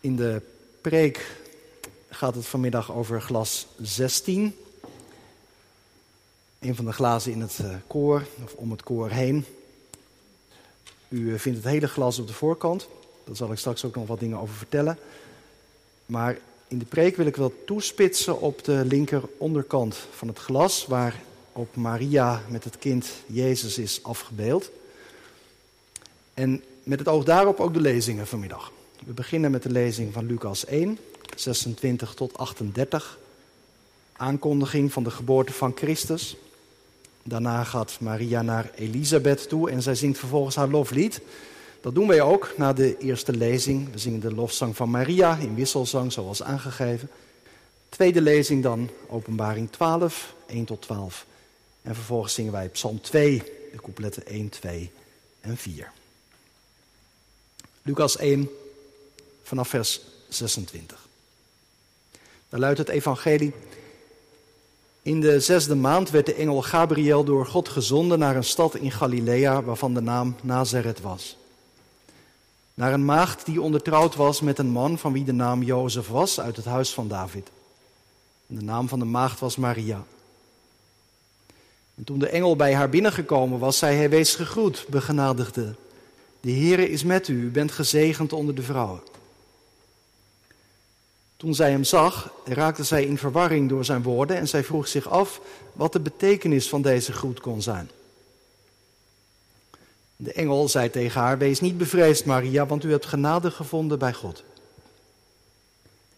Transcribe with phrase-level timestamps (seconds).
[0.00, 0.40] In de
[0.80, 1.26] preek
[2.10, 4.56] gaat het vanmiddag over glas 16.
[6.58, 9.44] Een van de glazen in het eh, koor, of om het koor heen.
[11.08, 12.88] U eh, vindt het hele glas op de voorkant.
[13.24, 14.98] Daar zal ik straks ook nog wat dingen over vertellen.
[16.06, 16.38] Maar
[16.68, 21.14] in de preek wil ik wel toespitsen op de linker onderkant van het glas, waar
[21.52, 24.70] op Maria met het kind Jezus is afgebeeld.
[26.34, 28.72] En met het oog daarop ook de lezingen vanmiddag.
[29.06, 30.98] We beginnen met de lezing van Lucas 1,
[31.36, 33.18] 26 tot 38.
[34.12, 36.36] Aankondiging van de geboorte van Christus.
[37.22, 41.20] Daarna gaat Maria naar Elisabeth toe en zij zingt vervolgens haar loflied.
[41.80, 43.92] Dat doen wij ook na de eerste lezing.
[43.92, 47.10] We zingen de lofzang van Maria in wisselzang, zoals aangegeven.
[47.88, 51.26] Tweede lezing dan, openbaring 12, 1 tot 12.
[51.82, 54.90] En vervolgens zingen wij Psalm 2, de coupletten 1, 2
[55.40, 55.92] en 4.
[57.82, 58.48] Lucas 1,
[59.48, 61.06] vanaf vers 26.
[62.48, 63.52] Daar luidt het evangelie.
[65.02, 68.90] In de zesde maand werd de engel Gabriel door God gezonden naar een stad in
[68.90, 71.36] Galilea waarvan de naam Nazareth was.
[72.74, 76.40] Naar een maagd die ondertrouwd was met een man van wie de naam Jozef was
[76.40, 77.50] uit het huis van David.
[78.46, 80.04] de naam van de maagd was Maria.
[81.94, 85.74] En toen de engel bij haar binnengekomen was, zei hij: Wees gegroet, begenadigde.
[86.40, 89.00] De Heere is met u, u bent gezegend onder de vrouwen.
[91.38, 95.08] Toen zij hem zag, raakte zij in verwarring door zijn woorden en zij vroeg zich
[95.08, 95.40] af
[95.72, 97.90] wat de betekenis van deze groet kon zijn.
[100.16, 104.12] De engel zei tegen haar: Wees niet bevreesd, Maria, want u hebt genade gevonden bij
[104.12, 104.44] God.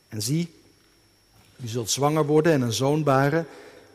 [0.09, 0.54] En zie,
[1.62, 3.47] u zult zwanger worden en een zoon baren,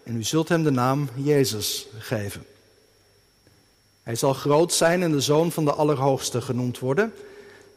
[0.03, 2.45] en u zult hem de naam Jezus geven.
[4.03, 7.13] Hij zal groot zijn en de zoon van de Allerhoogste genoemd worden.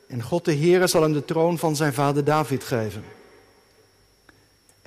[0.06, 3.04] En God de Heere zal hem de troon van zijn vader David geven.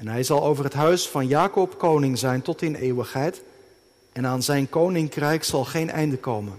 [0.01, 3.41] En hij zal over het huis van Jacob koning zijn tot in eeuwigheid.
[4.11, 6.53] En aan zijn koninkrijk zal geen einde komen.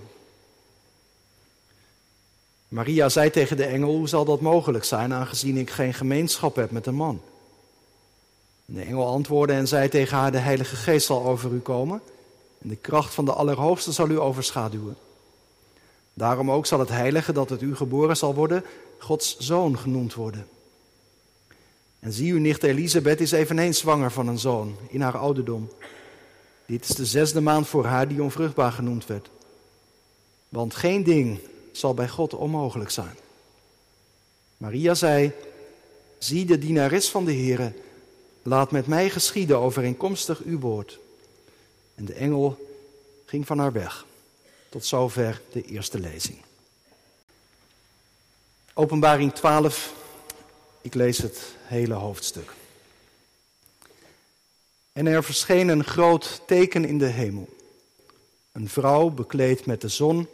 [2.69, 6.71] Maria zei tegen de engel: Hoe zal dat mogelijk zijn, aangezien ik geen gemeenschap heb
[6.71, 7.21] met een man?
[8.67, 12.01] En de engel antwoordde en zei tegen haar: De Heilige Geest zal over u komen.
[12.59, 14.97] En de kracht van de Allerhoogste zal u overschaduwen.
[16.15, 18.65] Daarom ook zal het heilige dat het u geboren zal worden,
[18.99, 20.47] Gods zoon genoemd worden.
[22.03, 25.71] En zie, uw nicht Elisabeth is eveneens zwanger van een zoon in haar ouderdom.
[26.67, 29.31] Dit is de zesde maand voor haar die onvruchtbaar genoemd werd.
[30.49, 31.41] Want geen ding
[31.73, 33.17] zal bij God onmogelijk zijn.
[34.57, 35.33] Maria zei,
[36.19, 37.73] zie de dienares van de Heere,
[38.43, 40.99] laat met mij geschieden overeenkomstig uw woord.
[41.95, 42.69] En de engel
[43.25, 44.07] ging van haar weg.
[44.69, 46.39] Tot zover de eerste lezing.
[48.75, 50.01] Openbaring 12,
[50.83, 52.53] ik lees het hele hoofdstuk.
[54.93, 57.49] En er verscheen een groot teken in de hemel.
[58.53, 60.29] Een vrouw bekleed met de zon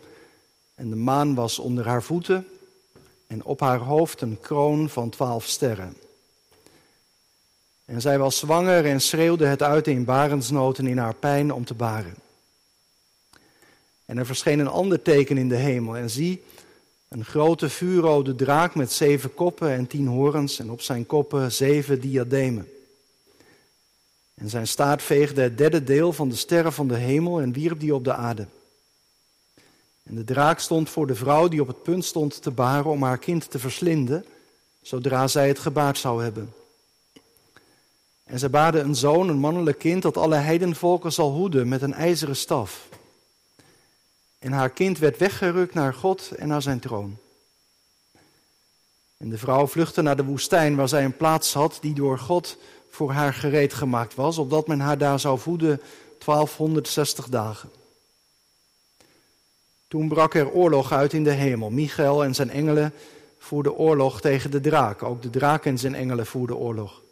[0.75, 2.47] en de maan was onder haar voeten
[3.27, 5.97] en op haar hoofd een kroon van twaalf sterren.
[7.85, 11.75] En zij was zwanger en schreeuwde het uit in barensnoten in haar pijn om te
[11.75, 12.15] baren.
[14.05, 15.97] En er verscheen een ander teken in de hemel.
[15.97, 16.43] En zie,
[17.09, 22.01] een grote vuurrode draak met zeven koppen en tien horens en op zijn koppen zeven
[22.01, 22.69] diademen.
[24.35, 27.81] En zijn staart veegde het derde deel van de sterren van de hemel en wierp
[27.81, 28.47] die op de aarde.
[30.03, 33.03] En de draak stond voor de vrouw die op het punt stond te baren om
[33.03, 34.25] haar kind te verslinden,
[34.83, 36.53] zodra zij het gebaard zou hebben.
[38.25, 41.95] En zij baarde een zoon, een mannelijk kind, dat alle heidenvolken zal hoeden met een
[41.95, 42.89] ijzeren staf.
[44.39, 47.17] En haar kind werd weggerukt naar God en naar zijn troon.
[49.17, 52.57] En de vrouw vluchtte naar de woestijn, waar zij een plaats had die door God
[52.91, 55.81] voor haar gereed gemaakt was, opdat men haar daar zou voeden
[56.25, 57.71] 1260 dagen.
[59.89, 61.71] Toen brak er oorlog uit in de hemel.
[61.71, 62.93] Michael en zijn engelen
[63.39, 65.03] voerden oorlog tegen de draak.
[65.03, 67.03] Ook de draak en zijn engelen voerden oorlog.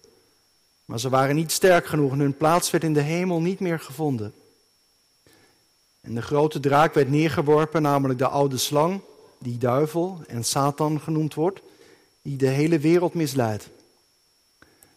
[0.85, 3.81] Maar ze waren niet sterk genoeg en hun plaats werd in de hemel niet meer
[3.81, 4.35] gevonden.
[6.07, 9.01] En de grote draak werd neergeworpen, namelijk de oude slang,
[9.39, 11.61] die duivel en Satan genoemd wordt,
[12.23, 13.69] die de hele wereld misleidt.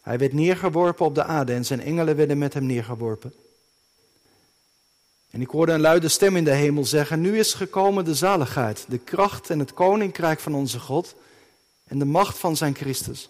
[0.02, 3.34] Hij werd neergeworpen op de aarde en zijn engelen werden met hem neergeworpen.
[5.30, 8.86] En ik hoorde een luide stem in de hemel zeggen: Nu is gekomen de zaligheid,
[8.88, 11.16] de kracht en het koninkrijk van onze God
[11.84, 13.30] en de macht van zijn Christus.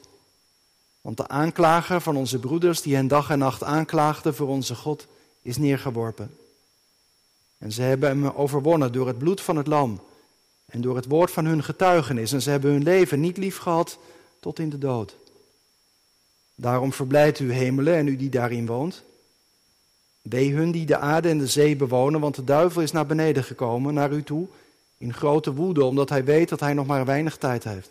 [1.02, 5.08] Want de aanklager van onze broeders, die hen dag en nacht aanklaagde voor onze God,
[5.42, 6.39] is neergeworpen.
[7.60, 10.02] En ze hebben hem overwonnen door het bloed van het lam
[10.66, 12.32] en door het woord van hun getuigenis.
[12.32, 13.98] En ze hebben hun leven niet lief gehad
[14.40, 15.16] tot in de dood.
[16.56, 19.04] Daarom verblijdt u hemelen en u die daarin woont.
[20.22, 23.44] Wee hun die de aarde en de zee bewonen, want de duivel is naar beneden
[23.44, 24.48] gekomen, naar u toe,
[24.98, 27.90] in grote woede, omdat hij weet dat hij nog maar weinig tijd heeft.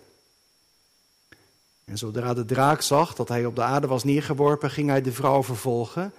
[1.84, 5.12] En zodra de draak zag dat hij op de aarde was neergeworpen, ging hij de
[5.12, 6.12] vrouw vervolgen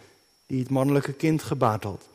[0.45, 2.07] die het mannelijke kind gebaard had.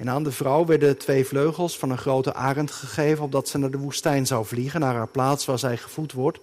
[0.00, 3.70] En aan de vrouw werden twee vleugels van een grote arend gegeven, opdat ze naar
[3.70, 6.38] de woestijn zou vliegen, naar haar plaats waar zij gevoed wordt.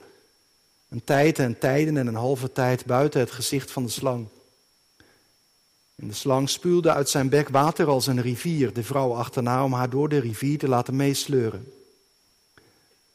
[0.90, 4.28] Een tijd en tijden en een halve tijd buiten het gezicht van de slang.
[5.96, 9.74] En de slang spuwde uit zijn bek water als een rivier, de vrouw achterna om
[9.74, 11.72] haar door de rivier te laten meesleuren.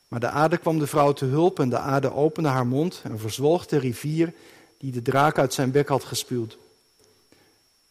[0.08, 3.18] Maar de aarde kwam de vrouw te hulp en de aarde opende haar mond en
[3.18, 4.32] verzwolg de rivier
[4.78, 6.58] die de draak uit zijn bek had gespuwd.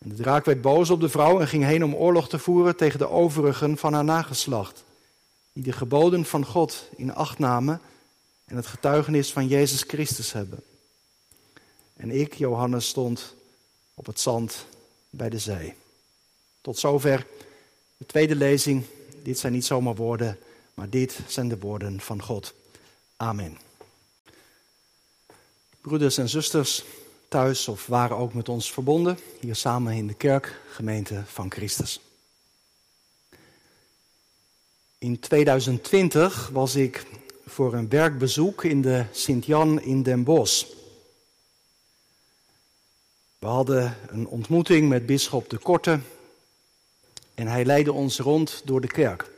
[0.01, 2.75] En de draak werd boos op de vrouw en ging heen om oorlog te voeren
[2.75, 4.83] tegen de overigen van haar nageslacht,
[5.53, 7.81] die de geboden van God in acht namen
[8.45, 10.63] en het getuigenis van Jezus Christus hebben.
[11.93, 13.35] En ik, Johannes, stond
[13.93, 14.65] op het zand
[15.09, 15.73] bij de zee.
[16.61, 17.25] Tot zover
[17.97, 18.83] de tweede lezing.
[19.23, 20.39] Dit zijn niet zomaar woorden,
[20.73, 22.53] maar dit zijn de woorden van God.
[23.17, 23.57] Amen.
[25.81, 26.83] Broeders en zusters,
[27.31, 31.99] thuis of waren ook met ons verbonden, hier samen in de kerk, gemeente van Christus.
[34.97, 37.05] In 2020 was ik
[37.45, 40.65] voor een werkbezoek in de Sint-Jan in Den Bosch.
[43.39, 45.99] We hadden een ontmoeting met bisschop de Korte
[47.33, 49.29] en hij leidde ons rond door de kerk.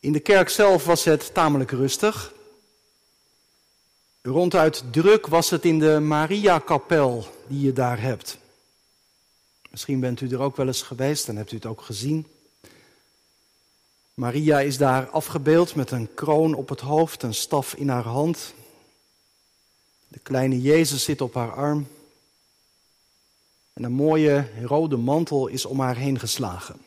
[0.00, 2.36] In de kerk zelf was het tamelijk rustig.
[4.22, 8.38] Ronduit druk was het in de Mariakapel die je daar hebt.
[9.70, 12.26] Misschien bent u er ook wel eens geweest en hebt u het ook gezien.
[14.14, 18.54] Maria is daar afgebeeld met een kroon op het hoofd, een staf in haar hand.
[20.08, 21.88] De kleine Jezus zit op haar arm.
[23.72, 26.80] En een mooie rode mantel is om haar heen geslagen.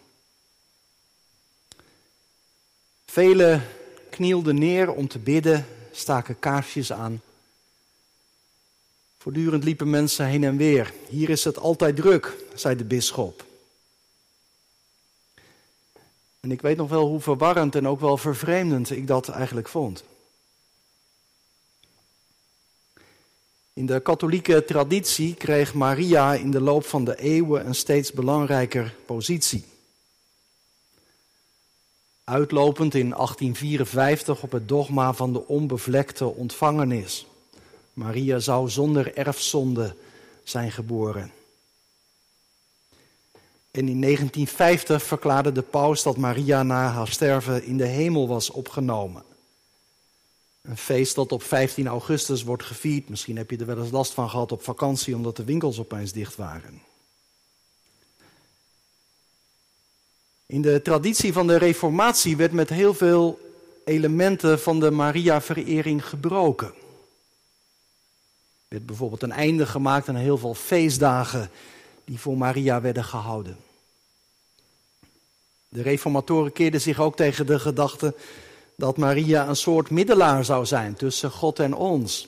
[3.05, 3.63] Velen
[4.09, 5.65] knielden neer om te bidden,
[6.01, 7.21] staken kaarsjes aan.
[9.17, 10.93] Voortdurend liepen mensen heen en weer.
[11.07, 13.45] Hier is het altijd druk, zei de bisschop.
[16.39, 20.03] En ik weet nog wel hoe verwarrend en ook wel vervreemdend ik dat eigenlijk vond.
[23.73, 28.95] In de katholieke traditie kreeg Maria in de loop van de eeuwen een steeds belangrijker
[29.05, 29.70] positie.
[32.31, 37.27] Uitlopend in 1854 op het dogma van de onbevlekte ontvangenis.
[37.93, 39.95] Maria zou zonder erfzonde
[40.43, 41.31] zijn geboren.
[43.71, 48.49] En in 1950 verklaarde de paus dat Maria na haar sterven in de hemel was
[48.49, 49.23] opgenomen.
[50.61, 53.09] Een feest dat op 15 augustus wordt gevierd.
[53.09, 56.11] Misschien heb je er wel eens last van gehad op vakantie omdat de winkels opeens
[56.11, 56.90] dicht waren.
[60.51, 63.39] In de traditie van de Reformatie werd met heel veel
[63.85, 66.67] elementen van de Maria-verering gebroken.
[66.67, 66.73] Er
[68.67, 71.49] werd bijvoorbeeld een einde gemaakt aan heel veel feestdagen
[72.03, 73.57] die voor Maria werden gehouden.
[75.69, 78.15] De reformatoren keerden zich ook tegen de gedachte
[78.75, 82.27] dat Maria een soort middelaar zou zijn tussen God en ons.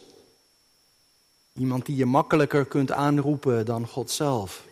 [1.54, 4.64] Iemand die je makkelijker kunt aanroepen dan God zelf.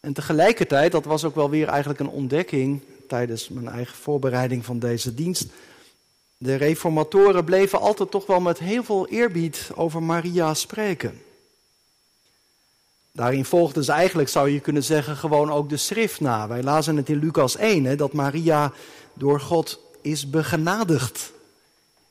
[0.00, 4.78] En tegelijkertijd, dat was ook wel weer eigenlijk een ontdekking tijdens mijn eigen voorbereiding van
[4.78, 5.46] deze dienst.
[6.36, 11.22] De reformatoren bleven altijd toch wel met heel veel eerbied over Maria spreken.
[13.12, 16.48] Daarin volgden ze eigenlijk, zou je kunnen zeggen, gewoon ook de schrift na.
[16.48, 18.72] Wij lazen het in Lucas 1, hè, dat Maria
[19.14, 21.32] door God is begenadigd.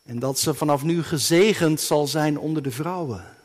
[0.03, 3.38] En dat ze vanaf nu gezegend zal zijn onder de vrouwen.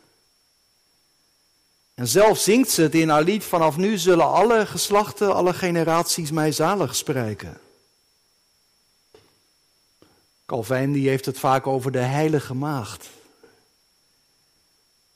[1.95, 6.31] En zelf zingt ze het in haar lied, vanaf nu zullen alle geslachten, alle generaties
[6.31, 7.59] mij zalig spreken.
[10.47, 13.09] Calvijn die heeft het vaak over de heilige maagd.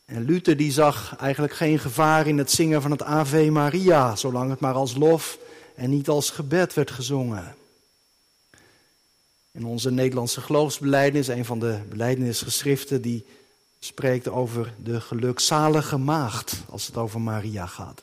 [0.05, 4.51] En Luther die zag eigenlijk geen gevaar in het zingen van het Ave Maria, zolang
[4.51, 5.39] het maar als lof
[5.75, 7.57] en niet als gebed werd gezongen.
[9.51, 13.27] In onze Nederlandse geloofsbelijdenis, een van de belijdenisgeschriften, die
[13.79, 18.03] spreekt over de gelukzalige maagd als het over Maria gaat.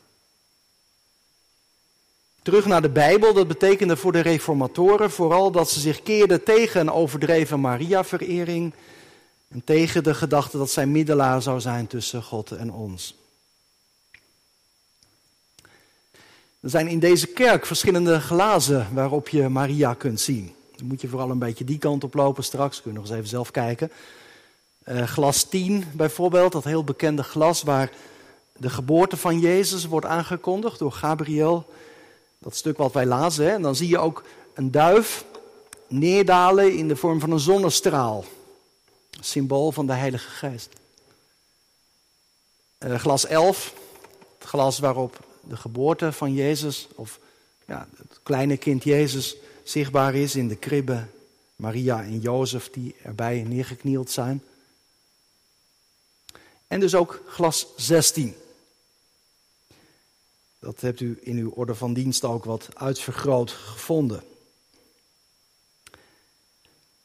[2.41, 6.81] Terug naar de Bijbel, dat betekende voor de reformatoren vooral dat ze zich keerden tegen
[6.81, 8.73] een overdreven Maria-verering
[9.47, 13.15] en tegen de gedachte dat zij middelaar zou zijn tussen God en ons.
[16.59, 20.55] Er zijn in deze kerk verschillende glazen waarop je Maria kunt zien.
[20.75, 22.81] Dan moet je vooral een beetje die kant op lopen straks.
[22.81, 23.91] Kun je nog eens even zelf kijken.
[24.85, 27.91] Uh, glas 10 bijvoorbeeld, dat heel bekende glas waar
[28.57, 31.65] de geboorte van Jezus wordt aangekondigd door Gabriel.
[32.39, 33.51] Dat stuk wat wij lazen.
[33.51, 34.23] En dan zie je ook
[34.53, 35.25] een duif
[35.87, 38.25] neerdalen in de vorm van een zonnestraal.
[39.19, 40.69] Symbool van de Heilige Geest.
[42.79, 43.73] Uh, glas 11,
[44.39, 47.19] het glas waarop de geboorte van Jezus, of
[47.67, 51.05] ja, het kleine kind Jezus, zichtbaar is in de kribbe.
[51.55, 54.43] Maria en Jozef die erbij neergeknield zijn.
[56.75, 58.35] En dus ook glas 16.
[60.59, 64.23] Dat hebt u in uw orde van dienst ook wat uitvergroot gevonden.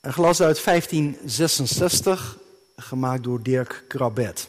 [0.00, 2.38] Een glas uit 1566,
[2.76, 4.48] gemaakt door Dirk Krabet.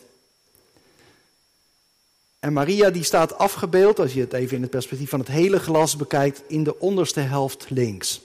[2.40, 5.60] En Maria die staat afgebeeld, als je het even in het perspectief van het hele
[5.60, 8.22] glas bekijkt, in de onderste helft links.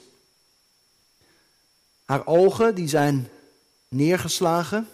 [2.05, 3.29] Haar ogen die zijn
[3.87, 4.87] neergeslagen.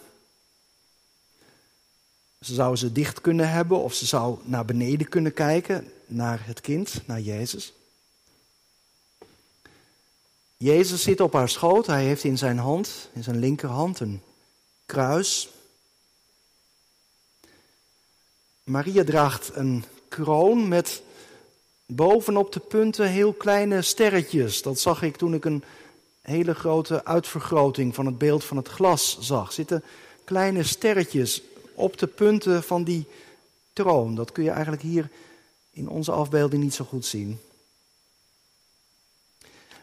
[2.44, 6.60] Ze zou ze dicht kunnen hebben of ze zou naar beneden kunnen kijken, naar het
[6.60, 7.72] kind, naar Jezus.
[10.56, 11.86] Jezus zit op haar schoot.
[11.86, 14.22] Hij heeft in zijn hand, in zijn linkerhand, een
[14.86, 15.48] kruis.
[18.64, 21.02] Maria draagt een kroon met
[21.86, 24.62] bovenop de punten heel kleine sterretjes.
[24.62, 25.64] Dat zag ik toen ik een
[26.20, 29.52] hele grote uitvergroting van het beeld van het glas zag.
[29.52, 29.84] Zitten
[30.24, 31.42] kleine sterretjes
[31.74, 33.06] op de punten van die
[33.72, 34.14] troon.
[34.14, 35.10] Dat kun je eigenlijk hier
[35.70, 37.40] in onze afbeelding niet zo goed zien.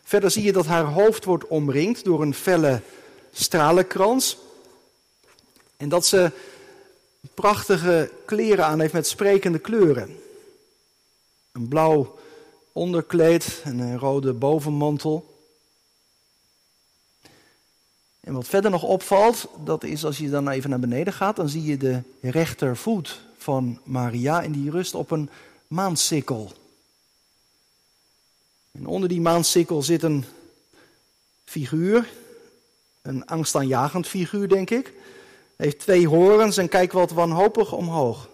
[0.03, 2.81] Verder zie je dat haar hoofd wordt omringd door een felle
[3.31, 4.38] stralenkrans.
[5.77, 6.31] En dat ze
[7.33, 10.19] prachtige kleren aan heeft met sprekende kleuren.
[11.51, 12.19] Een blauw
[12.71, 15.30] onderkleed en een rode bovenmantel.
[18.22, 21.50] En wat verder nog opvalt, dat is als je dan even naar beneden gaat, dan
[21.50, 25.30] zie je de rechtervoet van Maria en die rust op een
[25.68, 26.51] maansikkel.
[28.72, 30.25] En onder die maansikkel zit een
[31.46, 32.10] figuur,
[33.01, 34.94] een angstaanjagend figuur denk ik.
[35.56, 38.30] Heeft twee horens en kijkt wat wanhopig omhoog.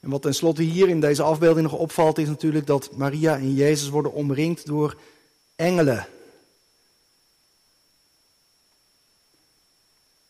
[0.00, 3.88] En wat tenslotte hier in deze afbeelding nog opvalt, is natuurlijk dat Maria en Jezus
[3.88, 4.96] worden omringd door
[5.56, 6.06] engelen.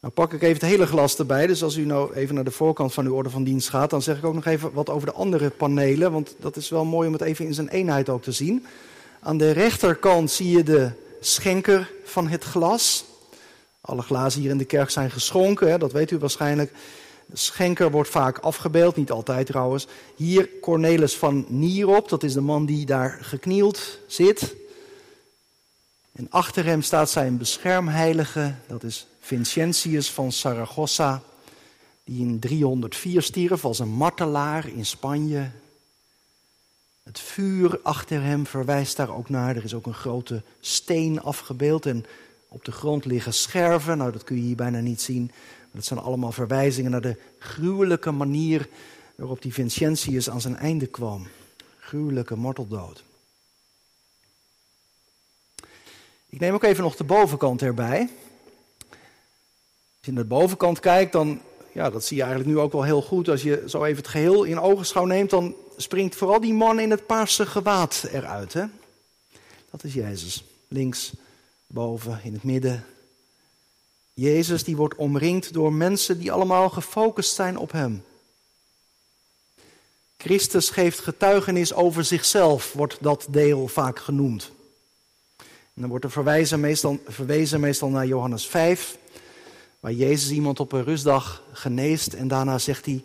[0.01, 2.51] Nou pak ik even het hele glas erbij, dus als u nou even naar de
[2.51, 5.07] voorkant van uw orde van dienst gaat, dan zeg ik ook nog even wat over
[5.07, 8.23] de andere panelen, want dat is wel mooi om het even in zijn eenheid ook
[8.23, 8.67] te zien.
[9.21, 10.91] Aan de rechterkant zie je de
[11.21, 13.05] schenker van het glas.
[13.81, 16.73] Alle glazen hier in de kerk zijn geschonken, hè, dat weet u waarschijnlijk.
[17.27, 19.87] De schenker wordt vaak afgebeeld, niet altijd trouwens.
[20.17, 24.55] Hier Cornelis van Nierop, dat is de man die daar geknield zit.
[26.13, 31.23] En achter hem staat zijn beschermheilige, dat is Vincentius van Saragossa,
[32.05, 35.51] die in 304 stierf als een martelaar in Spanje.
[37.03, 39.57] Het vuur achter hem verwijst daar ook naar.
[39.57, 42.05] Er is ook een grote steen afgebeeld en
[42.49, 43.99] op de grond liggen scherven.
[43.99, 45.27] Nou, dat kun je hier bijna niet zien.
[45.27, 48.69] Maar dat zijn allemaal verwijzingen naar de gruwelijke manier
[49.15, 51.27] waarop die Vincentius aan zijn einde kwam.
[51.79, 53.05] Gruwelijke marteldood.
[56.29, 58.09] Ik neem ook even nog de bovenkant erbij.
[60.09, 61.41] Je naar de bovenkant kijkt, dan,
[61.73, 63.29] ja, dat zie je eigenlijk nu ook wel heel goed.
[63.29, 66.91] Als je zo even het geheel in ogenschouw neemt, dan springt vooral die man in
[66.91, 68.53] het paarse gewaad eruit.
[68.53, 68.65] Hè?
[69.71, 70.45] Dat is Jezus.
[70.69, 71.13] Links,
[71.67, 72.85] boven, in het midden.
[74.15, 78.05] Jezus die wordt omringd door mensen die allemaal gefocust zijn op hem.
[80.17, 84.51] Christus geeft getuigenis over zichzelf, wordt dat deel vaak genoemd.
[85.39, 88.99] En dan wordt er verwijzen meestal, verwezen meestal naar Johannes 5,
[89.81, 93.05] waar Jezus iemand op een rustdag geneest en daarna zegt hij,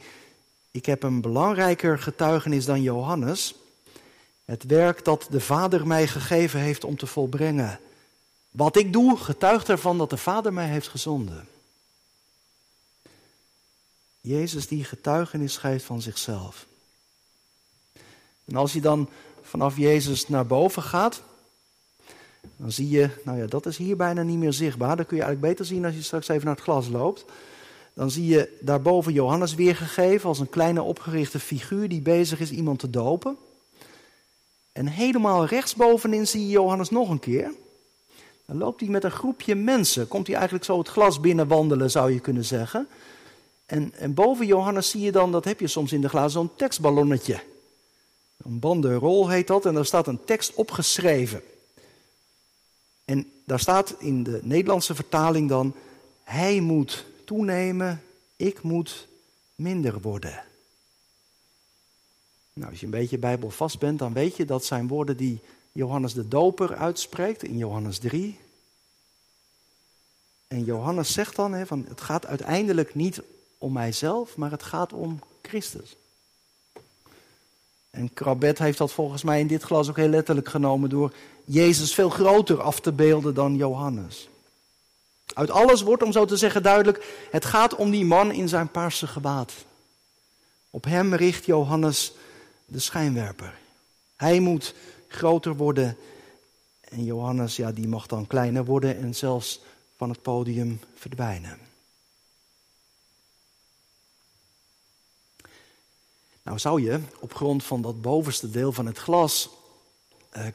[0.72, 3.56] ik heb een belangrijker getuigenis dan Johannes,
[4.46, 7.80] het werk dat de Vader mij gegeven heeft om te volbrengen.
[8.51, 11.48] Wat ik doe, getuigt ervan dat de Vader mij heeft gezonden.
[14.22, 16.65] Jezus die getuigenis geeft van zichzelf.
[18.46, 19.10] En als je dan
[19.42, 21.22] vanaf Jezus naar boven gaat,
[22.63, 24.98] dan zie je, nou ja, dat is hier bijna niet meer zichtbaar.
[24.98, 27.25] Dat kun je eigenlijk beter zien als je straks even naar het glas loopt.
[27.93, 32.79] Dan zie je daarboven Johannes weergegeven als een kleine opgerichte figuur die bezig is iemand
[32.79, 33.38] te dopen.
[34.72, 37.53] En helemaal rechtsbovenin zie je Johannes nog een keer.
[38.46, 40.08] Dan loopt hij met een groepje mensen.
[40.08, 42.88] Komt hij eigenlijk zo het glas binnenwandelen, zou je kunnen zeggen.
[43.65, 46.55] En, en boven Johannes zie je dan, dat heb je soms in de glazen, zo'n
[46.55, 47.39] tekstballonnetje.
[48.43, 51.41] Een bandenrol heet dat en daar staat een tekst opgeschreven.
[53.45, 55.75] Daar staat in de Nederlandse vertaling dan:
[56.23, 58.03] Hij moet toenemen,
[58.35, 59.07] ik moet
[59.55, 60.43] minder worden.
[62.53, 66.13] Nou, als je een beetje bijbelvast bent, dan weet je dat zijn woorden die Johannes
[66.13, 68.39] de Doper uitspreekt in Johannes 3.
[70.47, 73.21] En Johannes zegt dan, van, het gaat uiteindelijk niet
[73.57, 75.95] om mijzelf, maar het gaat om Christus.
[77.89, 81.13] En Krabet heeft dat volgens mij in dit glas ook heel letterlijk genomen door
[81.45, 84.29] Jezus veel groter af te beelden dan Johannes.
[85.33, 88.71] Uit alles wordt, om zo te zeggen, duidelijk, het gaat om die man in zijn
[88.71, 89.53] paarse gewaad.
[90.69, 92.13] Op hem richt Johannes
[92.65, 93.59] de schijnwerper.
[94.15, 94.75] Hij moet
[95.07, 95.97] groter worden
[96.79, 99.62] en Johannes, ja, die mag dan kleiner worden en zelfs
[99.97, 101.59] van het podium verdwijnen.
[106.43, 109.50] Nou zou je op grond van dat bovenste deel van het glas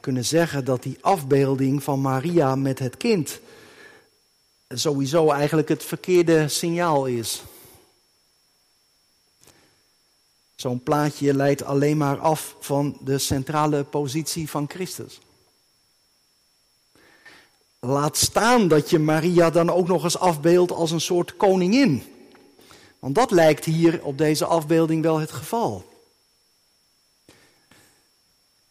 [0.01, 3.39] kunnen zeggen dat die afbeelding van Maria met het kind
[4.67, 7.41] sowieso eigenlijk het verkeerde signaal is.
[10.55, 15.19] Zo'n plaatje leidt alleen maar af van de centrale positie van Christus.
[17.79, 22.03] Laat staan dat je Maria dan ook nog eens afbeeldt als een soort koningin.
[22.99, 25.88] Want dat lijkt hier op deze afbeelding wel het geval.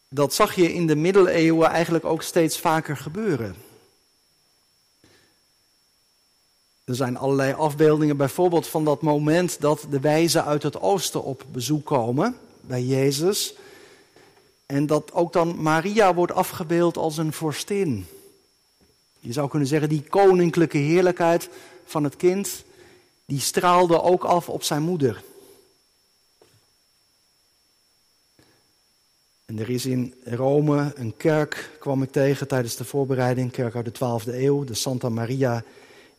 [0.09, 3.55] Dat zag je in de middeleeuwen eigenlijk ook steeds vaker gebeuren.
[6.85, 11.45] Er zijn allerlei afbeeldingen, bijvoorbeeld van dat moment dat de wijzen uit het oosten op
[11.53, 13.55] bezoek komen bij Jezus.
[14.67, 18.07] En dat ook dan Maria wordt afgebeeld als een vorstin.
[19.21, 21.49] Je zou kunnen zeggen, die koninklijke heerlijkheid
[21.85, 22.65] van het kind,
[23.25, 25.23] die straalde ook af op zijn moeder.
[29.49, 33.85] En er is in Rome een kerk, kwam ik tegen tijdens de voorbereiding, kerk uit
[33.85, 35.65] de 12e eeuw, de Santa Maria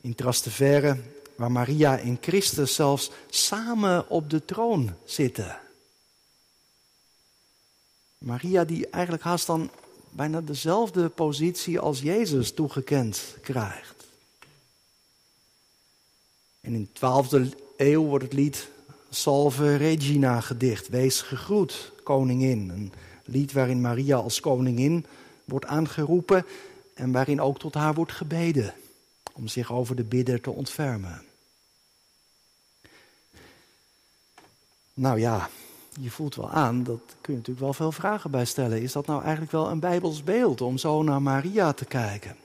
[0.01, 0.97] in Trastevere,
[1.35, 5.59] waar Maria en Christus zelfs samen op de troon zitten.
[8.17, 9.69] Maria die eigenlijk haast dan
[10.09, 14.05] bijna dezelfde positie als Jezus toegekend krijgt.
[16.61, 18.69] En in de 12e eeuw wordt het lied
[19.09, 20.87] Salve Regina gedicht.
[20.87, 22.69] Wees gegroet, koningin.
[22.69, 22.93] Een
[23.31, 25.05] lied waarin Maria als koningin
[25.45, 26.45] wordt aangeroepen
[26.93, 28.73] en waarin ook tot haar wordt gebeden
[29.33, 31.21] om zich over de bidder te ontfermen.
[34.93, 35.49] Nou ja,
[35.99, 38.81] je voelt wel aan, dat kun je natuurlijk wel veel vragen bij stellen.
[38.81, 42.35] Is dat nou eigenlijk wel een Bijbels beeld om zo naar Maria te kijken?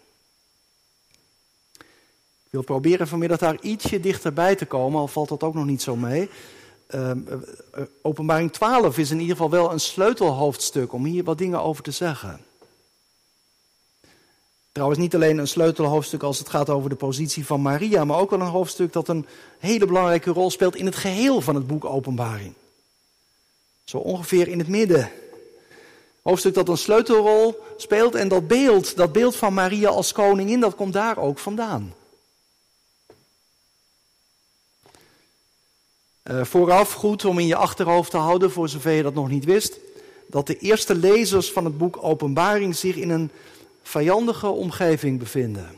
[2.44, 5.82] Ik wil proberen vanmiddag daar ietsje dichterbij te komen, al valt dat ook nog niet
[5.82, 6.30] zo mee.
[6.86, 7.34] Ehm, eh,
[7.72, 11.82] eh, openbaring 12 is in ieder geval wel een sleutelhoofdstuk om hier wat dingen over
[11.82, 12.40] te zeggen.
[14.72, 18.30] Trouwens, niet alleen een sleutelhoofdstuk als het gaat over de positie van Maria, maar ook
[18.30, 19.26] wel een hoofdstuk dat een
[19.58, 22.54] hele belangrijke rol speelt in het geheel van het boek Openbaring.
[23.84, 25.10] Zo ongeveer in het midden.
[26.22, 30.74] Hoofdstuk dat een sleutelrol speelt en dat beeld, dat beeld van Maria als koningin, dat
[30.74, 31.94] komt daar ook vandaan.
[36.30, 39.44] Uh, vooraf goed om in je achterhoofd te houden, voor zover je dat nog niet
[39.44, 39.78] wist,
[40.26, 43.30] dat de eerste lezers van het boek Openbaring zich in een
[43.82, 45.70] vijandige omgeving bevinden.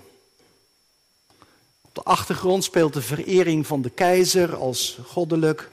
[1.81, 5.71] Op de achtergrond speelt de verering van de keizer als goddelijk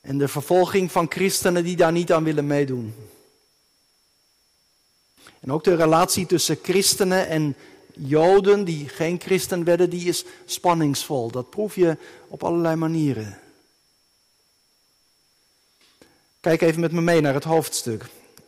[0.00, 2.94] en de vervolging van christenen die daar niet aan willen meedoen.
[5.40, 7.56] En ook de relatie tussen christenen en
[7.92, 11.30] Joden die geen christen werden, die is spanningsvol.
[11.30, 11.96] Dat proef je
[12.28, 13.38] op allerlei manieren.
[16.40, 18.04] Kijk even met me mee naar het hoofdstuk.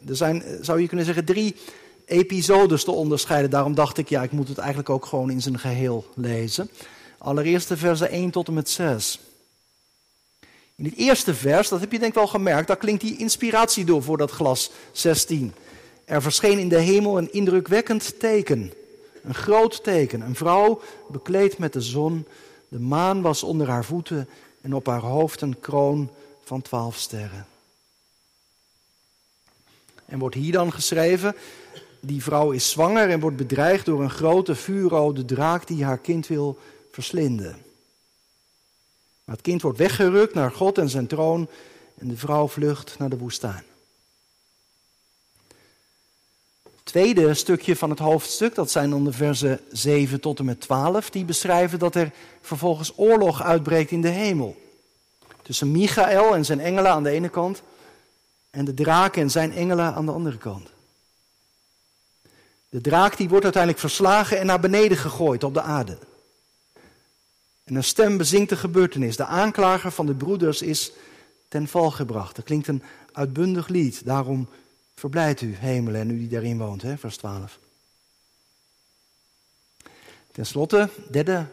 [0.09, 1.57] Er zijn, zou je kunnen zeggen, drie
[2.05, 3.51] episodes te onderscheiden.
[3.51, 6.71] Daarom dacht ik, ja, ik moet het eigenlijk ook gewoon in zijn geheel lezen.
[7.19, 9.21] Allereerst de versen 1 tot en met 6.
[10.75, 13.85] In het eerste vers, dat heb je denk ik wel gemerkt, daar klinkt die inspiratie
[13.85, 15.53] door voor dat glas 16.
[16.05, 18.73] Er verscheen in de hemel een indrukwekkend teken.
[19.23, 20.21] Een groot teken.
[20.21, 22.27] Een vrouw bekleed met de zon.
[22.69, 24.29] De maan was onder haar voeten
[24.61, 26.11] en op haar hoofd een kroon
[26.45, 27.47] van twaalf sterren.
[30.09, 31.37] En wordt hier dan geschreven,
[32.01, 36.27] die vrouw is zwanger en wordt bedreigd door een grote vuurrode draak die haar kind
[36.27, 36.59] wil
[36.93, 37.57] verslinden.
[39.25, 41.49] Maar het kind wordt weggerukt naar God en zijn troon
[41.99, 43.65] en de vrouw vlucht naar de woestijn.
[46.63, 50.61] Het tweede stukje van het hoofdstuk, dat zijn dan de versen 7 tot en met
[50.61, 54.57] 12, die beschrijven dat er vervolgens oorlog uitbreekt in de hemel.
[55.43, 57.63] Tussen Michael en zijn engelen aan de ene kant
[58.59, 60.71] en de draak en zijn engelen aan de andere kant.
[62.69, 65.99] De draak die wordt uiteindelijk verslagen en naar beneden gegooid op de aarde.
[67.65, 69.17] En een stem bezingt de gebeurtenis.
[69.17, 70.93] De aanklager van de broeders is
[71.49, 72.37] ten val gebracht.
[72.37, 74.05] Dat klinkt een uitbundig lied.
[74.05, 74.49] Daarom
[74.95, 77.59] verblijdt u, hemelen en u die daarin woont, hè, vers 12.
[80.33, 81.47] Ten slotte, derde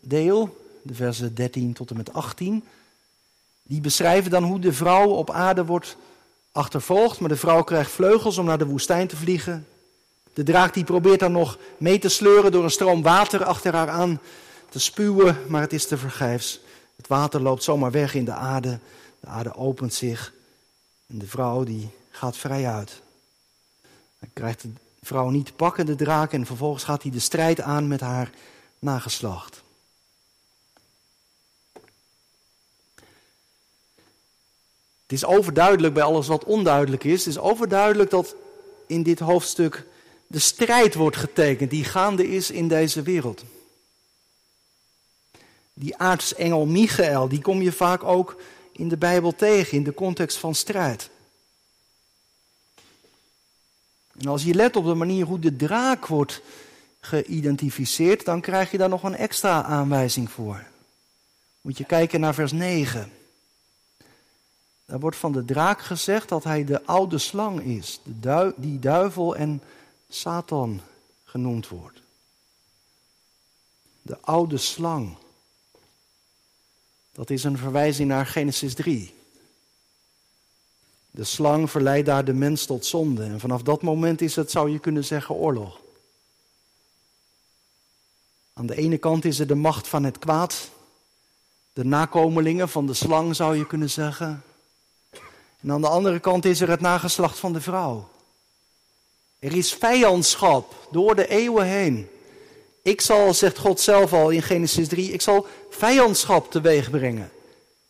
[0.00, 2.64] deel, de versen 13 tot en met 18.
[3.62, 5.96] Die beschrijven dan hoe de vrouw op aarde wordt
[6.52, 7.20] achtervolgd.
[7.20, 9.66] Maar de vrouw krijgt vleugels om naar de woestijn te vliegen.
[10.32, 13.88] De draak die probeert dan nog mee te sleuren door een stroom water achter haar
[13.88, 14.20] aan
[14.68, 16.60] te spuwen, maar het is te vergeefs.
[16.96, 18.78] Het water loopt zomaar weg in de aarde.
[19.20, 20.32] De aarde opent zich
[21.06, 23.02] en de vrouw die gaat vrij uit.
[24.18, 24.70] Dan krijgt de
[25.02, 28.30] vrouw niet te pakken, de draak, en vervolgens gaat hij de strijd aan met haar
[28.78, 29.62] nageslacht.
[35.10, 37.24] Het is overduidelijk bij alles wat onduidelijk is.
[37.24, 38.34] Het is overduidelijk dat
[38.86, 39.86] in dit hoofdstuk
[40.26, 43.44] de strijd wordt getekend die gaande is in deze wereld.
[45.74, 48.42] Die aartsengel Michael, die kom je vaak ook
[48.72, 51.10] in de Bijbel tegen in de context van strijd.
[54.18, 56.42] En als je let op de manier hoe de draak wordt
[57.00, 60.64] geïdentificeerd, dan krijg je daar nog een extra aanwijzing voor.
[61.60, 63.12] Moet je kijken naar vers 9.
[64.90, 69.36] Daar wordt van de draak gezegd dat hij de oude slang is, de die duivel
[69.36, 69.62] en
[70.08, 70.80] Satan
[71.24, 72.00] genoemd wordt.
[74.02, 75.16] De oude slang.
[77.12, 79.14] Dat is een verwijzing naar Genesis 3.
[81.10, 83.24] De slang verleidt daar de mens tot zonde.
[83.24, 85.80] En vanaf dat moment is het, zou je kunnen zeggen, oorlog.
[88.52, 90.70] Aan de ene kant is er de macht van het kwaad.
[91.72, 94.42] De nakomelingen van de slang, zou je kunnen zeggen.
[95.62, 98.08] En aan de andere kant is er het nageslacht van de vrouw.
[99.38, 102.08] Er is vijandschap door de eeuwen heen.
[102.82, 107.30] Ik zal, zegt God zelf al in Genesis 3, ik zal vijandschap teweeg brengen.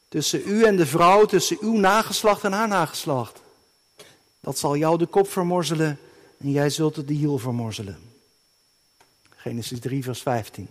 [0.08, 3.40] Tussen u en de vrouw, tussen uw nageslacht en haar nageslacht.
[4.40, 5.98] Dat zal jou de kop vermorzelen
[6.38, 7.98] en jij zult het de hiel vermorzelen.
[9.36, 10.68] Genesis 3, vers 15.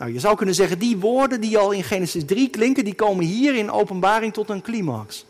[0.00, 3.24] Nou, je zou kunnen zeggen, die woorden die al in Genesis 3 klinken, die komen
[3.24, 5.24] hier in openbaring tot een climax.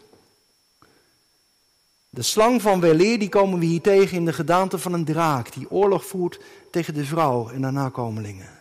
[2.10, 5.52] De slang van weleer, die komen we hier tegen in de gedaante van een draak
[5.52, 8.60] die oorlog voert tegen de vrouw en haar nakomelingen.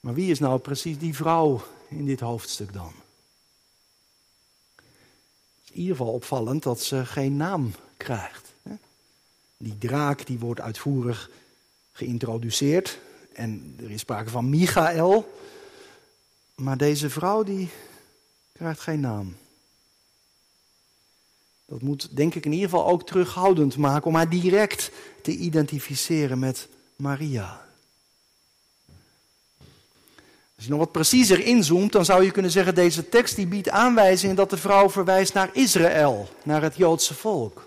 [0.00, 2.92] Maar wie is nou precies die vrouw in dit hoofdstuk dan?
[5.70, 8.52] In ieder geval opvallend dat ze geen naam krijgt.
[9.56, 11.30] Die draak die wordt uitvoerig
[11.98, 12.98] geïntroduceerd
[13.32, 15.32] en er is sprake van Michael.
[16.54, 17.68] Maar deze vrouw die
[18.52, 19.36] krijgt geen naam.
[21.66, 24.90] Dat moet denk ik in ieder geval ook terughoudend maken om haar direct
[25.22, 27.66] te identificeren met Maria.
[30.56, 33.68] Als je nog wat preciezer inzoomt, dan zou je kunnen zeggen: deze tekst die biedt
[33.68, 37.66] aanwijzingen dat de vrouw verwijst naar Israël, naar het Joodse volk.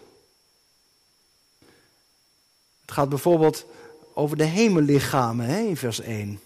[2.81, 3.65] Het gaat bijvoorbeeld
[4.13, 6.39] over de hemellichamen hè, in vers 1.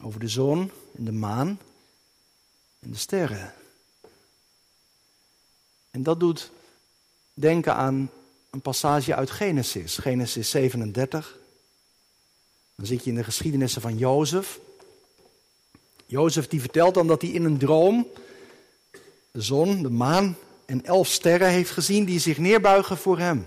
[0.00, 1.58] Over de zon en de maan
[2.80, 3.54] en de sterren.
[5.90, 6.50] En dat doet
[7.34, 8.10] denken aan
[8.50, 11.38] een passage uit Genesis, Genesis 37.
[12.74, 14.60] Dan zit je in de geschiedenissen van Jozef.
[16.06, 18.06] Jozef die vertelt dan dat hij in een droom
[19.30, 23.46] de zon, de maan en elf sterren heeft gezien die zich neerbuigen voor hem.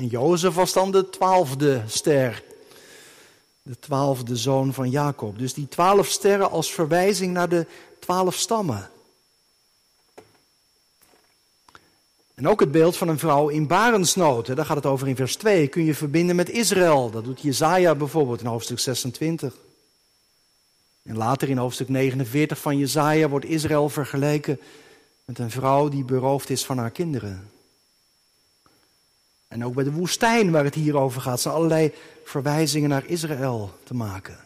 [0.00, 2.42] En Jozef was dan de twaalfde ster,
[3.62, 5.38] de twaalfde zoon van Jacob.
[5.38, 7.66] Dus die twaalf sterren als verwijzing naar de
[7.98, 8.90] twaalf stammen.
[12.34, 15.36] En ook het beeld van een vrouw in barensnood, daar gaat het over in vers
[15.36, 17.10] 2, kun je verbinden met Israël.
[17.10, 19.54] Dat doet Jezaja bijvoorbeeld in hoofdstuk 26.
[21.02, 24.60] En later in hoofdstuk 49 van Jezaja wordt Israël vergeleken
[25.24, 27.50] met een vrouw die beroofd is van haar kinderen.
[29.50, 31.92] En ook bij de woestijn waar het hier over gaat, zijn allerlei
[32.24, 34.38] verwijzingen naar Israël te maken.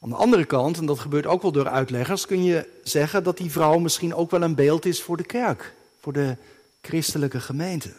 [0.00, 3.36] Aan de andere kant, en dat gebeurt ook wel door uitleggers, kun je zeggen dat
[3.36, 6.36] die vrouw misschien ook wel een beeld is voor de kerk, voor de
[6.80, 7.92] christelijke gemeente.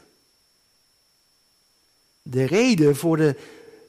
[2.21, 3.35] De reden voor de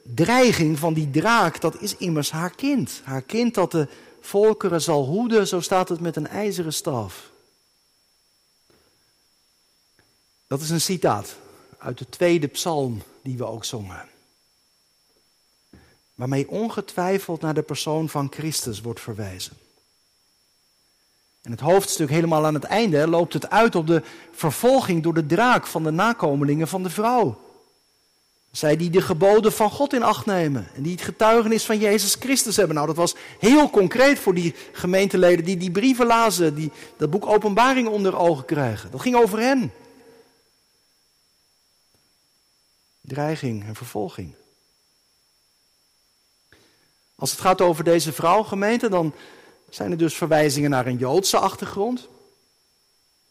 [0.03, 3.01] dreiging van die draak, dat is immers haar kind.
[3.03, 3.87] Haar kind dat de
[4.19, 7.31] volkeren zal hoeden, zo staat het met een ijzeren staf.
[10.51, 11.35] Dat is een citaat
[11.77, 14.09] uit de tweede psalm die we ook zongen.
[16.15, 19.53] waarmee ongetwijfeld naar de persoon van Christus wordt verwezen.
[21.41, 25.25] En het hoofdstuk helemaal aan het einde loopt het uit op de vervolging door de
[25.25, 27.41] draak van de nakomelingen van de vrouw.
[28.51, 32.15] Zij die de geboden van God in acht nemen en die het getuigenis van Jezus
[32.15, 32.75] Christus hebben.
[32.75, 37.25] Nou, dat was heel concreet voor die gemeenteleden die die brieven lazen, die dat boek
[37.25, 38.91] Openbaring onder ogen krijgen.
[38.91, 39.71] Dat ging over hen.
[43.13, 44.33] Dreiging en vervolging.
[47.15, 49.13] Als het gaat over deze vrouwgemeente, dan
[49.69, 52.07] zijn er dus verwijzingen naar een Joodse achtergrond.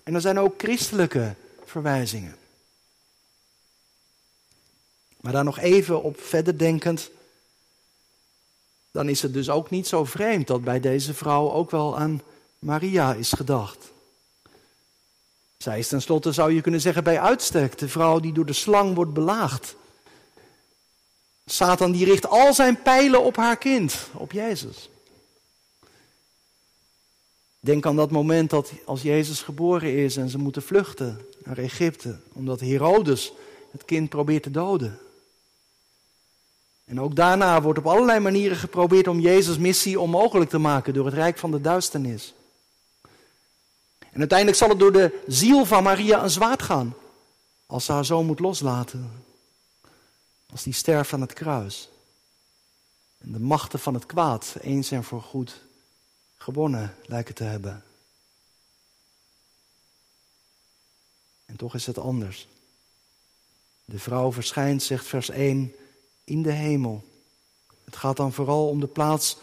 [0.04, 2.36] En er zijn ook christelijke verwijzingen.
[5.20, 7.10] Maar daar nog even op verder denkend,
[8.90, 12.22] dan is het dus ook niet zo vreemd dat bij deze vrouw ook wel aan
[12.58, 13.92] Maria is gedacht.
[15.62, 18.94] Zij is tenslotte, zou je kunnen zeggen, bij uitstek de vrouw die door de slang
[18.94, 19.76] wordt belaagd.
[21.46, 24.90] Satan die richt al zijn pijlen op haar kind, op Jezus.
[27.60, 32.18] Denk aan dat moment dat als Jezus geboren is en ze moeten vluchten naar Egypte,
[32.32, 33.32] omdat Herodes
[33.70, 34.98] het kind probeert te doden.
[36.84, 41.04] En ook daarna wordt op allerlei manieren geprobeerd om Jezus' missie onmogelijk te maken door
[41.04, 42.34] het rijk van de duisternis.
[44.12, 46.94] En uiteindelijk zal het door de ziel van Maria een zwaard gaan,
[47.66, 49.24] als ze haar zoon moet loslaten.
[50.50, 51.88] Als die sterft aan het kruis.
[53.18, 55.60] En de machten van het kwaad eens en voor goed
[56.36, 57.84] gewonnen lijken te hebben.
[61.46, 62.48] En toch is het anders.
[63.84, 65.74] De vrouw verschijnt, zegt vers 1,
[66.24, 67.04] in de hemel.
[67.84, 69.36] Het gaat dan vooral om de plaats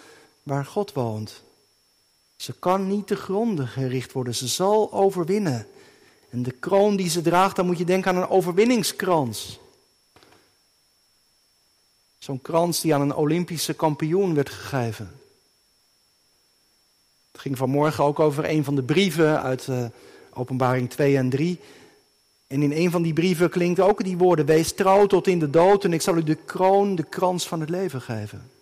[0.44, 1.44] waar God woont.
[2.38, 5.68] Ze kan niet te gronden gericht worden, ze zal overwinnen.
[6.30, 9.60] En de kroon die ze draagt, dan moet je denken aan een overwinningskrans.
[12.18, 15.12] Zo'n krans die aan een Olympische kampioen werd gegeven.
[17.32, 19.86] Het ging vanmorgen ook over een van de brieven uit uh,
[20.34, 21.60] Openbaring 2 en 3.
[22.48, 25.50] En in een van die brieven klinkt ook die woorden: Wees trouw tot in de
[25.50, 28.57] dood en ik zal u de kroon, de krans van het leven geven.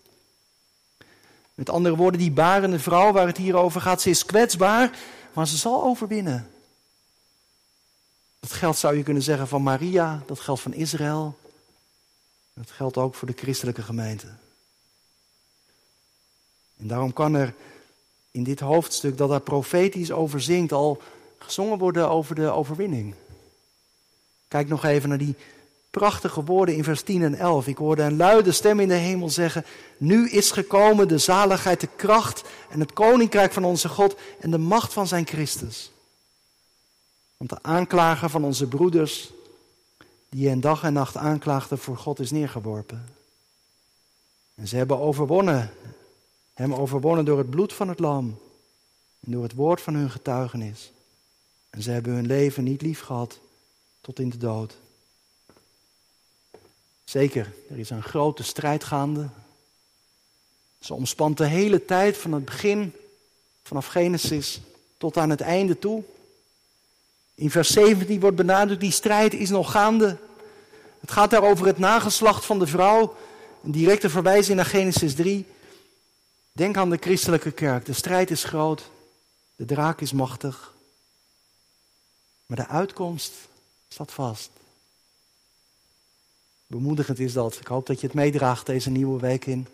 [1.55, 4.97] Met andere woorden, die barende vrouw waar het hier over gaat, ze is kwetsbaar,
[5.33, 6.49] maar ze zal overwinnen.
[8.39, 11.37] Dat geldt, zou je kunnen zeggen, van Maria, dat geldt van Israël.
[12.53, 14.27] Dat geldt ook voor de christelijke gemeente.
[16.77, 17.53] En daarom kan er
[18.31, 21.01] in dit hoofdstuk dat daar profetisch over zingt al
[21.37, 23.15] gezongen worden over de overwinning.
[24.47, 25.35] Kijk nog even naar die
[25.95, 27.67] prachtige woorden in vers 10 en 11.
[27.67, 29.65] Ik hoorde een luide stem in de hemel zeggen:
[29.97, 34.57] Nu is gekomen de zaligheid, de kracht en het koninkrijk van onze God en de
[34.57, 35.91] macht van zijn Christus.
[37.37, 39.31] Want de aanklager van onze broeders,
[40.29, 43.05] die hen dag en nacht aanklaagde voor God, is neergeworpen.
[44.55, 45.71] En ze hebben overwonnen,
[46.53, 48.39] hem overwonnen door het bloed van het lam
[49.19, 50.91] en door het woord van hun getuigenis.
[51.69, 53.39] En ze hebben hun leven niet lief gehad
[54.01, 54.83] tot in de dood.
[57.05, 59.29] Zeker, er is een grote strijd gaande.
[60.79, 62.93] Ze omspant de hele tijd van het begin,
[63.63, 64.61] vanaf Genesis
[64.97, 66.03] tot aan het einde toe.
[67.35, 70.17] In vers 17 wordt benadrukt, die strijd is nog gaande.
[70.99, 73.15] Het gaat daar over het nageslacht van de vrouw.
[73.63, 75.45] Een directe verwijzing naar Genesis 3.
[76.51, 77.85] Denk aan de christelijke kerk.
[77.85, 78.89] De strijd is groot.
[79.55, 80.73] De draak is machtig.
[82.45, 83.33] Maar de uitkomst
[83.87, 84.49] staat vast.
[86.67, 87.55] Bemoedigend is dat.
[87.55, 89.67] Ik hoop dat je het meedraagt deze nieuwe week in.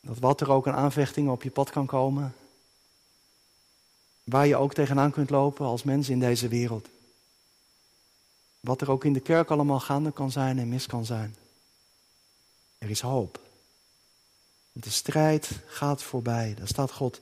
[0.00, 2.34] Dat wat er ook een aanvechting op je pad kan komen.
[4.24, 6.88] Waar je ook tegenaan kunt lopen als mens in deze wereld.
[8.60, 11.36] Wat er ook in de kerk allemaal gaande kan zijn en mis kan zijn.
[12.78, 13.40] Er is hoop.
[14.72, 16.54] De strijd gaat voorbij.
[16.58, 17.20] Daar staat God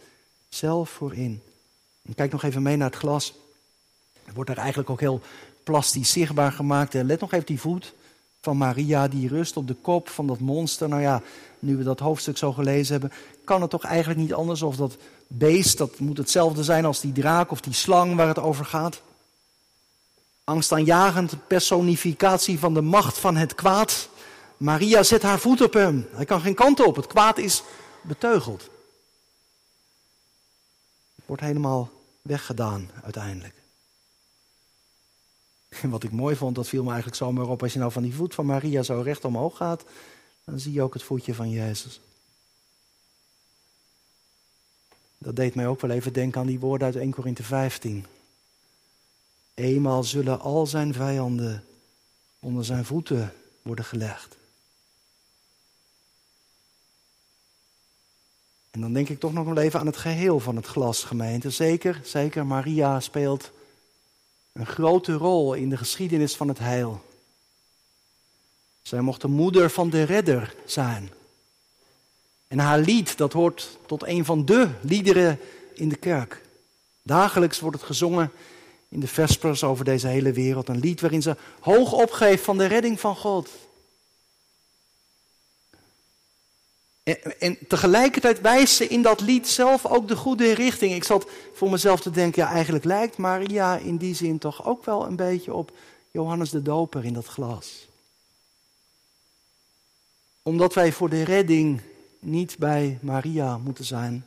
[0.48, 1.42] zelf voor in.
[2.14, 3.34] Kijk nog even mee naar het glas.
[4.24, 5.20] Het wordt daar eigenlijk ook heel
[5.64, 6.94] plastisch zichtbaar gemaakt.
[6.94, 7.94] En let nog even die voet
[8.40, 10.88] van Maria, die rust op de kop van dat monster.
[10.88, 11.22] Nou ja,
[11.58, 13.12] nu we dat hoofdstuk zo gelezen hebben,
[13.44, 14.96] kan het toch eigenlijk niet anders of dat
[15.26, 19.02] beest, dat moet hetzelfde zijn als die draak of die slang waar het over gaat.
[20.44, 24.08] Angstaanjagend personificatie van de macht van het kwaad.
[24.56, 26.08] Maria zet haar voet op hem.
[26.12, 26.96] Hij kan geen kant op.
[26.96, 27.62] Het kwaad is
[28.02, 28.68] beteugeld.
[31.26, 31.90] Wordt helemaal
[32.22, 33.61] weggedaan uiteindelijk.
[35.80, 37.62] En wat ik mooi vond, dat viel me eigenlijk zomaar op.
[37.62, 39.84] Als je nou van die voet van Maria zo recht omhoog gaat,
[40.44, 42.00] dan zie je ook het voetje van Jezus.
[45.18, 48.06] Dat deed mij ook wel even denken aan die woorden uit 1 Korinthe 15.
[49.54, 51.64] Eenmaal zullen al zijn vijanden
[52.38, 53.32] onder zijn voeten
[53.62, 54.36] worden gelegd.
[58.70, 61.50] En dan denk ik toch nog wel even aan het geheel van het glas, gemeente.
[61.50, 63.52] Zeker, zeker, Maria speelt
[64.52, 67.02] een grote rol in de geschiedenis van het heil.
[68.82, 71.10] Zij mocht de moeder van de redder zijn.
[72.48, 75.38] En haar lied, dat hoort tot een van de liederen
[75.74, 76.42] in de kerk.
[77.02, 78.32] Dagelijks wordt het gezongen
[78.88, 80.68] in de vespers over deze hele wereld.
[80.68, 83.48] Een lied waarin ze hoog opgeeft van de redding van God.
[87.02, 90.94] En, tegelijkertijd wijst ze in dat lied zelf ook de goede richting.
[90.94, 94.84] Ik zat voor mezelf te denken, ja eigenlijk lijkt Maria in die zin toch ook
[94.84, 95.72] wel een beetje op
[96.10, 97.88] Johannes de Doper in dat glas.
[100.42, 101.80] Omdat wij voor de redding
[102.18, 104.26] niet bij Maria moeten zijn.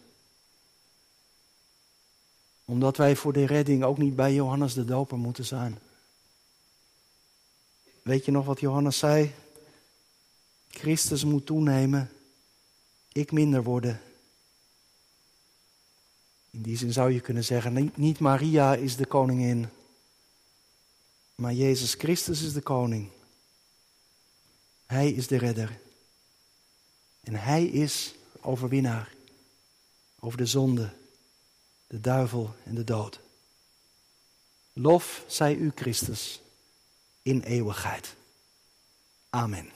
[2.65, 5.79] Omdat wij voor de redding ook niet bij Johannes de Doper moeten zijn.
[8.01, 9.33] Weet je nog wat Johannes zei?
[10.69, 12.09] Christus moet toenemen,
[13.15, 14.01] ik minder worden.
[16.49, 19.69] In die zin zou je kunnen zeggen, niet Maria is de koningin,
[21.35, 23.09] maar Jezus Christus is de koning.
[24.85, 25.79] Hij is de redder.
[27.23, 29.13] En hij is overwinnaar
[30.19, 30.93] over de zonde,
[31.87, 33.19] de duivel en de dood.
[34.73, 36.41] Lof zij u Christus
[37.21, 38.15] in eeuwigheid.
[39.29, 39.74] Amen.